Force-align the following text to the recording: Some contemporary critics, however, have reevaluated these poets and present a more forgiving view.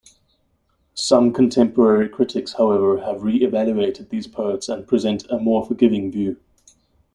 Some 0.95 1.31
contemporary 1.31 2.09
critics, 2.09 2.53
however, 2.53 3.01
have 3.01 3.21
reevaluated 3.21 4.09
these 4.09 4.25
poets 4.25 4.67
and 4.67 4.87
present 4.87 5.29
a 5.29 5.37
more 5.37 5.63
forgiving 5.63 6.11
view. 6.11 6.37